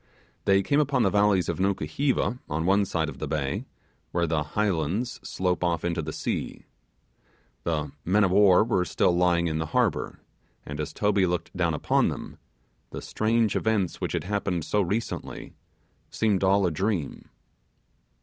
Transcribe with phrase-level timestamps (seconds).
[0.45, 3.65] They came upon the valleys of Nukuheva on one side of the bay,
[4.11, 6.65] where the highlands slope off into the sea.
[7.65, 10.17] The men of war were still lying in the harbour,
[10.65, 12.39] and as Toby looked down upon them,
[12.89, 15.53] the strange events which had happened so recently,
[16.09, 17.29] seemed all a dream.